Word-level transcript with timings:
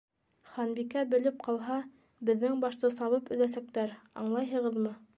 Ханбикә 0.53 1.03
белеп 1.11 1.37
ҡалһа, 1.49 1.77
беҙҙең 2.31 2.59
башты 2.65 2.93
сабып 2.97 3.33
өҙәсәктәр, 3.37 3.99
аңлайһығыҙмы? 4.25 5.01